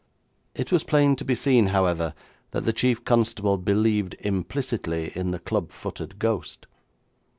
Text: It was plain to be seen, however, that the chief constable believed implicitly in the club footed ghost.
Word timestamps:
It 0.55 0.71
was 0.71 0.83
plain 0.83 1.15
to 1.17 1.23
be 1.23 1.35
seen, 1.35 1.67
however, 1.67 2.15
that 2.49 2.65
the 2.65 2.73
chief 2.73 3.05
constable 3.05 3.59
believed 3.59 4.15
implicitly 4.21 5.11
in 5.13 5.29
the 5.29 5.37
club 5.37 5.71
footed 5.71 6.17
ghost. 6.17 6.65